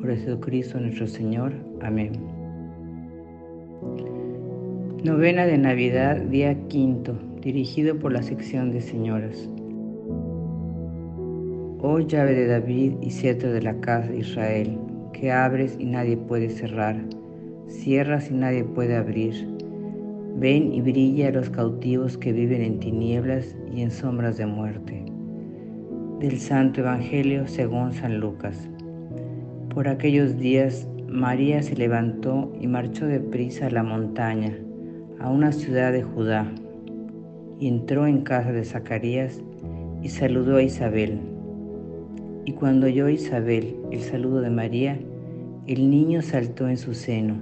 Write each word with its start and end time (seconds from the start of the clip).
por 0.00 0.14
Jesucristo 0.14 0.78
nuestro 0.78 1.06
Señor. 1.06 1.52
Amén. 1.80 2.12
Novena 5.04 5.46
de 5.46 5.58
Navidad, 5.58 6.16
día 6.22 6.54
quinto, 6.68 7.18
dirigido 7.40 7.98
por 7.98 8.12
la 8.12 8.22
sección 8.22 8.70
de 8.72 8.80
señoras. 8.80 9.48
Oh 11.80 12.00
llave 12.00 12.34
de 12.34 12.46
David 12.46 12.94
y 13.00 13.10
cetro 13.10 13.52
de 13.52 13.62
la 13.62 13.78
casa 13.80 14.08
de 14.08 14.18
Israel, 14.18 14.78
que 15.12 15.30
abres 15.30 15.76
y 15.78 15.84
nadie 15.84 16.16
puede 16.16 16.48
cerrar, 16.50 16.96
cierras 17.68 18.30
y 18.30 18.34
nadie 18.34 18.64
puede 18.64 18.96
abrir. 18.96 19.48
Ven 20.36 20.72
y 20.72 20.80
brilla 20.80 21.28
a 21.28 21.32
los 21.32 21.50
cautivos 21.50 22.16
que 22.16 22.32
viven 22.32 22.62
en 22.62 22.80
tinieblas 22.80 23.56
y 23.74 23.82
en 23.82 23.90
sombras 23.90 24.36
de 24.36 24.46
muerte. 24.46 25.04
Del 26.20 26.38
Santo 26.38 26.80
Evangelio 26.80 27.46
según 27.46 27.92
San 27.92 28.18
Lucas. 28.18 28.68
Por 29.78 29.86
aquellos 29.86 30.36
días 30.36 30.88
María 31.06 31.62
se 31.62 31.76
levantó 31.76 32.52
y 32.60 32.66
marchó 32.66 33.06
deprisa 33.06 33.68
a 33.68 33.70
la 33.70 33.84
montaña, 33.84 34.58
a 35.20 35.30
una 35.30 35.52
ciudad 35.52 35.92
de 35.92 36.02
Judá, 36.02 36.52
entró 37.60 38.08
en 38.08 38.22
casa 38.22 38.50
de 38.50 38.64
Zacarías 38.64 39.40
y 40.02 40.08
saludó 40.08 40.56
a 40.56 40.64
Isabel. 40.64 41.20
Y 42.44 42.54
cuando 42.54 42.88
oyó 42.88 43.08
Isabel 43.08 43.76
el 43.92 44.00
saludo 44.00 44.40
de 44.40 44.50
María, 44.50 44.98
el 45.68 45.88
niño 45.88 46.22
saltó 46.22 46.68
en 46.68 46.76
su 46.76 46.92
seno, 46.92 47.36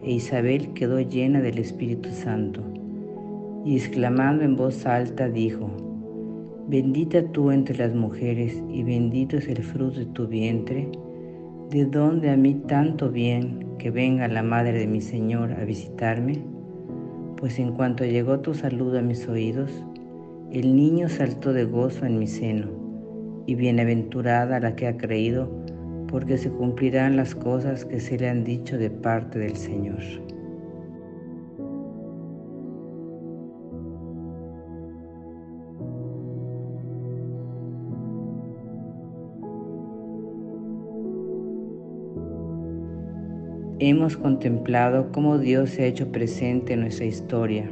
e 0.00 0.12
Isabel 0.12 0.74
quedó 0.74 1.00
llena 1.00 1.40
del 1.40 1.58
Espíritu 1.58 2.08
Santo, 2.10 2.62
y 3.64 3.74
exclamando 3.74 4.44
en 4.44 4.54
voz 4.54 4.86
alta 4.86 5.28
dijo, 5.28 5.68
Bendita 6.68 7.32
tú 7.32 7.50
entre 7.50 7.76
las 7.78 7.96
mujeres, 7.96 8.62
y 8.70 8.84
bendito 8.84 9.38
es 9.38 9.48
el 9.48 9.64
fruto 9.64 9.98
de 9.98 10.06
tu 10.06 10.28
vientre, 10.28 10.88
¿De 11.74 11.86
dónde 11.86 12.30
a 12.30 12.36
mí 12.36 12.54
tanto 12.68 13.10
bien 13.10 13.66
que 13.80 13.90
venga 13.90 14.28
la 14.28 14.44
madre 14.44 14.78
de 14.78 14.86
mi 14.86 15.00
Señor 15.00 15.50
a 15.50 15.64
visitarme? 15.64 16.40
Pues 17.36 17.58
en 17.58 17.72
cuanto 17.72 18.04
llegó 18.04 18.38
tu 18.38 18.54
saludo 18.54 19.00
a 19.00 19.02
mis 19.02 19.26
oídos, 19.26 19.84
el 20.52 20.76
niño 20.76 21.08
saltó 21.08 21.52
de 21.52 21.64
gozo 21.64 22.06
en 22.06 22.20
mi 22.20 22.28
seno, 22.28 22.68
y 23.48 23.56
bienaventurada 23.56 24.60
la 24.60 24.76
que 24.76 24.86
ha 24.86 24.96
creído, 24.96 25.50
porque 26.06 26.38
se 26.38 26.48
cumplirán 26.48 27.16
las 27.16 27.34
cosas 27.34 27.84
que 27.84 27.98
se 27.98 28.18
le 28.18 28.28
han 28.28 28.44
dicho 28.44 28.78
de 28.78 28.90
parte 28.90 29.40
del 29.40 29.56
Señor. 29.56 29.98
Hemos 43.80 44.16
contemplado 44.16 45.10
cómo 45.10 45.36
Dios 45.36 45.70
se 45.70 45.82
ha 45.82 45.86
hecho 45.86 46.12
presente 46.12 46.74
en 46.74 46.82
nuestra 46.82 47.06
historia, 47.06 47.68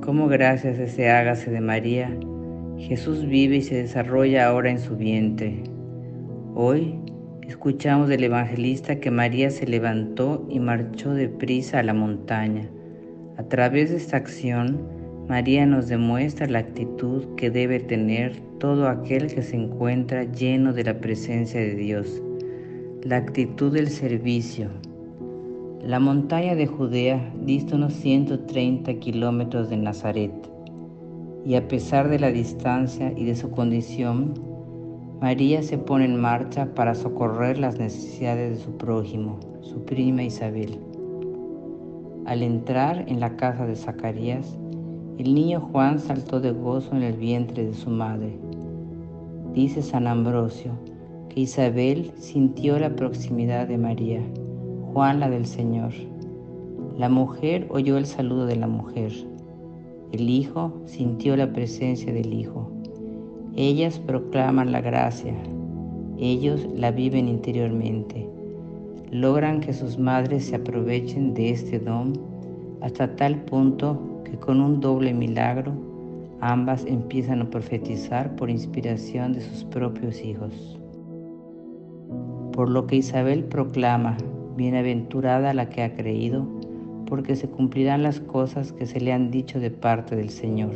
cómo 0.00 0.26
gracias 0.26 0.78
a 0.78 0.84
ese 0.84 1.10
hágase 1.10 1.50
de 1.50 1.60
María, 1.60 2.16
Jesús 2.78 3.26
vive 3.26 3.56
y 3.56 3.62
se 3.62 3.74
desarrolla 3.74 4.46
ahora 4.46 4.70
en 4.70 4.78
su 4.78 4.96
vientre. 4.96 5.64
Hoy 6.54 6.98
escuchamos 7.46 8.08
del 8.08 8.24
evangelista 8.24 9.00
que 9.00 9.10
María 9.10 9.50
se 9.50 9.66
levantó 9.66 10.46
y 10.48 10.60
marchó 10.60 11.12
deprisa 11.12 11.80
a 11.80 11.82
la 11.82 11.92
montaña. 11.92 12.66
A 13.36 13.42
través 13.42 13.90
de 13.90 13.98
esta 13.98 14.16
acción, 14.16 14.80
María 15.28 15.66
nos 15.66 15.88
demuestra 15.88 16.46
la 16.46 16.60
actitud 16.60 17.34
que 17.36 17.50
debe 17.50 17.80
tener 17.80 18.40
todo 18.58 18.88
aquel 18.88 19.26
que 19.26 19.42
se 19.42 19.56
encuentra 19.56 20.24
lleno 20.24 20.72
de 20.72 20.84
la 20.84 20.98
presencia 21.00 21.60
de 21.60 21.74
Dios, 21.74 22.22
la 23.02 23.18
actitud 23.18 23.74
del 23.74 23.88
servicio, 23.88 24.70
la 25.82 26.00
montaña 26.00 26.56
de 26.56 26.66
Judea 26.66 27.32
dista 27.40 27.76
unos 27.76 27.92
130 27.94 28.94
kilómetros 28.94 29.70
de 29.70 29.76
Nazaret, 29.76 30.32
y 31.44 31.54
a 31.54 31.68
pesar 31.68 32.08
de 32.08 32.18
la 32.18 32.32
distancia 32.32 33.12
y 33.16 33.24
de 33.24 33.36
su 33.36 33.50
condición, 33.50 34.34
María 35.20 35.62
se 35.62 35.78
pone 35.78 36.04
en 36.04 36.20
marcha 36.20 36.74
para 36.74 36.94
socorrer 36.94 37.58
las 37.58 37.78
necesidades 37.78 38.58
de 38.58 38.64
su 38.64 38.76
prójimo, 38.76 39.38
su 39.60 39.84
prima 39.84 40.24
Isabel. 40.24 40.78
Al 42.26 42.42
entrar 42.42 43.04
en 43.08 43.20
la 43.20 43.36
casa 43.36 43.64
de 43.64 43.76
Zacarías, 43.76 44.58
el 45.16 45.32
niño 45.32 45.60
Juan 45.60 46.00
saltó 46.00 46.40
de 46.40 46.50
gozo 46.50 46.94
en 46.94 47.04
el 47.04 47.16
vientre 47.16 47.64
de 47.64 47.74
su 47.74 47.88
madre. 47.88 48.36
Dice 49.54 49.80
San 49.82 50.06
Ambrosio 50.06 50.72
que 51.28 51.40
Isabel 51.40 52.10
sintió 52.16 52.78
la 52.78 52.94
proximidad 52.94 53.68
de 53.68 53.78
María 53.78 54.22
Juan 54.98 55.20
la 55.20 55.30
del 55.30 55.46
Señor. 55.46 55.92
La 56.96 57.08
mujer 57.08 57.68
oyó 57.70 57.98
el 57.98 58.06
saludo 58.06 58.46
de 58.46 58.56
la 58.56 58.66
mujer. 58.66 59.12
El 60.10 60.28
Hijo 60.28 60.72
sintió 60.86 61.36
la 61.36 61.52
presencia 61.52 62.12
del 62.12 62.34
Hijo. 62.34 62.68
Ellas 63.54 64.00
proclaman 64.00 64.72
la 64.72 64.80
gracia. 64.80 65.36
Ellos 66.18 66.66
la 66.74 66.90
viven 66.90 67.28
interiormente. 67.28 68.28
Logran 69.12 69.60
que 69.60 69.72
sus 69.72 70.00
madres 70.00 70.46
se 70.46 70.56
aprovechen 70.56 71.32
de 71.32 71.50
este 71.50 71.78
don 71.78 72.14
hasta 72.80 73.14
tal 73.14 73.36
punto 73.44 74.20
que 74.24 74.36
con 74.36 74.60
un 74.60 74.80
doble 74.80 75.14
milagro 75.14 75.74
ambas 76.40 76.84
empiezan 76.86 77.42
a 77.42 77.50
profetizar 77.50 78.34
por 78.34 78.50
inspiración 78.50 79.32
de 79.32 79.42
sus 79.42 79.62
propios 79.62 80.20
hijos. 80.24 80.76
Por 82.52 82.68
lo 82.68 82.88
que 82.88 82.96
Isabel 82.96 83.44
proclama 83.44 84.16
Bienaventurada 84.58 85.54
la 85.54 85.70
que 85.70 85.84
ha 85.84 85.94
creído, 85.94 86.44
porque 87.06 87.36
se 87.36 87.48
cumplirán 87.48 88.02
las 88.02 88.18
cosas 88.18 88.72
que 88.72 88.86
se 88.86 89.00
le 89.00 89.12
han 89.12 89.30
dicho 89.30 89.60
de 89.60 89.70
parte 89.70 90.16
del 90.16 90.30
Señor. 90.30 90.74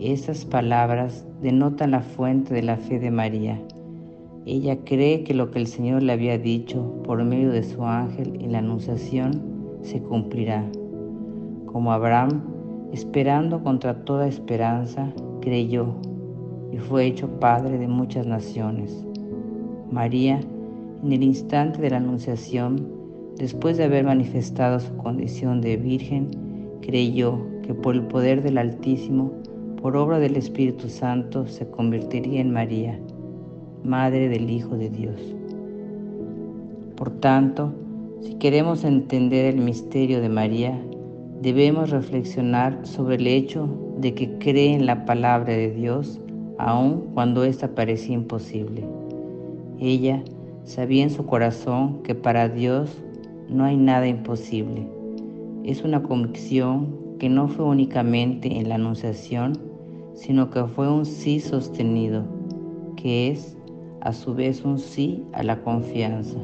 Estas 0.00 0.46
palabras 0.46 1.26
denotan 1.42 1.90
la 1.90 2.00
fuente 2.00 2.54
de 2.54 2.62
la 2.62 2.78
fe 2.78 2.98
de 2.98 3.10
María. 3.10 3.60
Ella 4.46 4.78
cree 4.86 5.22
que 5.22 5.34
lo 5.34 5.50
que 5.50 5.58
el 5.58 5.66
Señor 5.66 6.02
le 6.02 6.14
había 6.14 6.38
dicho 6.38 7.02
por 7.04 7.22
medio 7.22 7.50
de 7.50 7.62
su 7.62 7.84
ángel 7.84 8.38
en 8.40 8.52
la 8.52 8.60
Anunciación 8.60 9.42
se 9.82 10.00
cumplirá. 10.00 10.64
Como 11.66 11.92
Abraham, 11.92 12.40
esperando 12.90 13.62
contra 13.62 14.02
toda 14.06 14.26
esperanza, 14.26 15.12
creyó 15.42 15.94
y 16.72 16.78
fue 16.78 17.04
hecho 17.04 17.28
padre 17.38 17.76
de 17.76 17.86
muchas 17.86 18.26
naciones. 18.26 19.04
María 19.90 20.40
en 21.02 21.12
el 21.12 21.22
instante 21.22 21.80
de 21.80 21.90
la 21.90 21.96
Anunciación, 21.96 22.86
después 23.36 23.76
de 23.76 23.84
haber 23.84 24.04
manifestado 24.04 24.80
su 24.80 24.94
condición 24.96 25.60
de 25.60 25.76
virgen, 25.76 26.28
creyó 26.82 27.38
que 27.62 27.74
por 27.74 27.94
el 27.94 28.02
poder 28.02 28.42
del 28.42 28.58
Altísimo, 28.58 29.32
por 29.80 29.96
obra 29.96 30.18
del 30.18 30.36
Espíritu 30.36 30.88
Santo, 30.88 31.46
se 31.46 31.68
convertiría 31.70 32.40
en 32.40 32.52
María, 32.52 32.98
Madre 33.82 34.28
del 34.28 34.50
Hijo 34.50 34.76
de 34.76 34.90
Dios. 34.90 35.34
Por 36.96 37.10
tanto, 37.20 37.72
si 38.20 38.34
queremos 38.34 38.84
entender 38.84 39.46
el 39.46 39.62
misterio 39.62 40.20
de 40.20 40.28
María, 40.28 40.78
debemos 41.40 41.88
reflexionar 41.88 42.78
sobre 42.86 43.16
el 43.16 43.26
hecho 43.26 43.68
de 43.98 44.14
que 44.14 44.36
cree 44.38 44.74
en 44.74 44.84
la 44.84 45.06
palabra 45.06 45.54
de 45.54 45.70
Dios 45.70 46.20
aun 46.58 47.06
cuando 47.14 47.44
ésta 47.44 47.74
parecía 47.74 48.14
imposible. 48.14 48.84
Ella 49.78 50.22
Sabía 50.64 51.02
en 51.02 51.10
su 51.10 51.24
corazón 51.26 52.02
que 52.02 52.14
para 52.14 52.48
Dios 52.48 53.02
no 53.48 53.64
hay 53.64 53.76
nada 53.76 54.06
imposible. 54.06 54.86
Es 55.64 55.82
una 55.82 56.02
convicción 56.02 56.96
que 57.18 57.28
no 57.28 57.48
fue 57.48 57.64
únicamente 57.64 58.58
en 58.58 58.68
la 58.68 58.76
anunciación, 58.76 59.58
sino 60.14 60.50
que 60.50 60.64
fue 60.64 60.90
un 60.92 61.06
sí 61.06 61.40
sostenido, 61.40 62.24
que 62.96 63.30
es 63.30 63.56
a 64.02 64.12
su 64.12 64.34
vez 64.34 64.64
un 64.64 64.78
sí 64.78 65.24
a 65.32 65.42
la 65.42 65.60
confianza. 65.62 66.38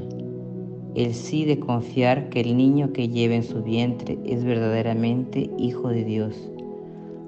El 0.95 1.13
sí 1.13 1.45
de 1.45 1.61
confiar 1.61 2.31
que 2.31 2.41
el 2.41 2.57
niño 2.57 2.93
que 2.93 3.09
lleva 3.09 3.35
en 3.35 3.43
su 3.43 3.63
vientre 3.63 4.19
es 4.25 4.45
verdaderamente 4.45 5.51
hijo 5.59 5.89
de 5.89 6.05
Dios. 6.05 6.51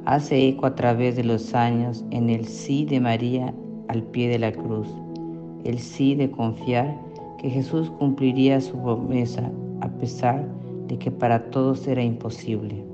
Hace 0.06 0.48
eco 0.48 0.66
a 0.66 0.74
través 0.74 1.16
de 1.16 1.24
los 1.24 1.54
años 1.54 2.04
en 2.10 2.30
el 2.30 2.46
sí 2.46 2.86
de 2.86 2.98
María 2.98 3.54
al 3.88 4.02
pie 4.04 4.28
de 4.28 4.38
la 4.38 4.52
cruz 4.52 4.88
el 5.64 5.78
sí 5.78 6.14
de 6.14 6.30
confiar 6.30 6.96
que 7.38 7.50
Jesús 7.50 7.90
cumpliría 7.98 8.60
su 8.60 8.76
promesa 8.82 9.50
a 9.80 9.88
pesar 9.88 10.46
de 10.88 10.98
que 10.98 11.10
para 11.10 11.50
todos 11.50 11.86
era 11.86 12.02
imposible. 12.02 12.84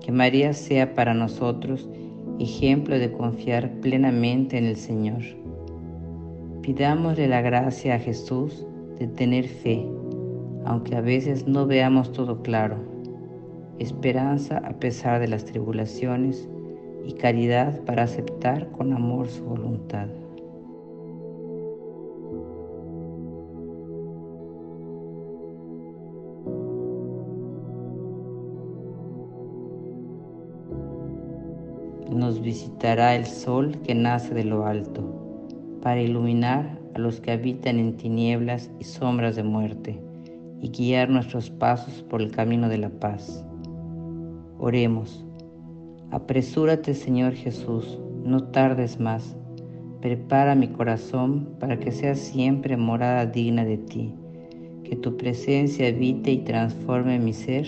Que 0.00 0.12
María 0.12 0.52
sea 0.52 0.94
para 0.94 1.14
nosotros 1.14 1.88
ejemplo 2.38 2.98
de 2.98 3.12
confiar 3.12 3.70
plenamente 3.80 4.58
en 4.58 4.64
el 4.64 4.76
Señor. 4.76 5.22
Pidámosle 6.62 7.28
la 7.28 7.40
gracia 7.40 7.96
a 7.96 7.98
Jesús 7.98 8.66
de 8.98 9.06
tener 9.08 9.48
fe, 9.48 9.86
aunque 10.64 10.96
a 10.96 11.00
veces 11.00 11.46
no 11.46 11.66
veamos 11.66 12.12
todo 12.12 12.42
claro, 12.42 12.76
esperanza 13.78 14.58
a 14.58 14.72
pesar 14.78 15.20
de 15.20 15.28
las 15.28 15.44
tribulaciones 15.44 16.48
y 17.08 17.14
caridad 17.14 17.80
para 17.86 18.02
aceptar 18.02 18.70
con 18.70 18.92
amor 18.92 19.28
su 19.28 19.42
voluntad. 19.42 20.08
nos 32.10 32.42
visitará 32.42 33.14
el 33.14 33.26
sol 33.26 33.78
que 33.84 33.94
nace 33.94 34.34
de 34.34 34.42
lo 34.42 34.66
alto, 34.66 35.02
para 35.82 36.02
iluminar 36.02 36.78
a 36.94 36.98
los 36.98 37.20
que 37.20 37.32
habitan 37.32 37.78
en 37.78 37.96
tinieblas 37.96 38.70
y 38.80 38.84
sombras 38.84 39.36
de 39.36 39.44
muerte, 39.44 40.00
y 40.60 40.68
guiar 40.70 41.10
nuestros 41.10 41.48
pasos 41.48 42.02
por 42.02 42.20
el 42.20 42.32
camino 42.32 42.68
de 42.68 42.78
la 42.78 42.90
paz. 42.90 43.44
Oremos. 44.58 45.27
Apresúrate, 46.10 46.94
Señor 46.94 47.34
Jesús, 47.34 47.98
no 48.24 48.44
tardes 48.44 48.98
más. 49.00 49.36
Prepara 50.00 50.54
mi 50.54 50.68
corazón 50.68 51.56
para 51.58 51.78
que 51.78 51.92
sea 51.92 52.14
siempre 52.14 52.76
morada 52.76 53.26
digna 53.26 53.64
de 53.64 53.78
ti, 53.78 54.14
que 54.84 54.96
tu 54.96 55.16
presencia 55.16 55.88
habite 55.88 56.30
y 56.32 56.38
transforme 56.38 57.18
mi 57.18 57.32
ser 57.32 57.66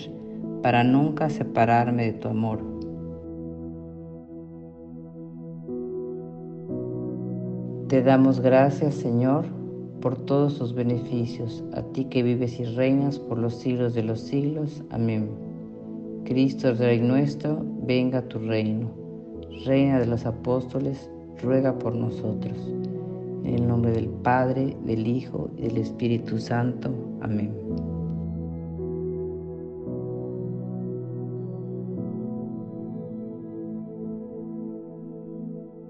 para 0.62 0.84
nunca 0.84 1.28
separarme 1.28 2.04
de 2.04 2.12
tu 2.12 2.28
amor 2.28 2.70
Te 7.90 8.04
damos 8.04 8.38
gracias, 8.38 8.94
Señor, 8.94 9.46
por 10.00 10.16
todos 10.16 10.58
tus 10.58 10.74
beneficios, 10.74 11.64
a 11.72 11.82
ti 11.82 12.04
que 12.04 12.22
vives 12.22 12.60
y 12.60 12.64
reinas 12.64 13.18
por 13.18 13.36
los 13.36 13.56
siglos 13.56 13.94
de 13.94 14.04
los 14.04 14.20
siglos. 14.20 14.84
Amén. 14.90 15.49
Cristo, 16.24 16.74
Rey 16.74 17.00
nuestro, 17.00 17.64
venga 17.82 18.18
a 18.18 18.28
tu 18.28 18.38
reino. 18.38 18.90
Reina 19.64 19.98
de 19.98 20.06
los 20.06 20.24
apóstoles, 20.26 21.10
ruega 21.42 21.78
por 21.78 21.94
nosotros. 21.94 22.56
En 23.44 23.54
el 23.54 23.68
nombre 23.68 23.92
del 23.92 24.08
Padre, 24.08 24.76
del 24.84 25.06
Hijo 25.06 25.50
y 25.56 25.62
del 25.62 25.78
Espíritu 25.78 26.38
Santo. 26.38 26.90
Amén. 27.20 27.59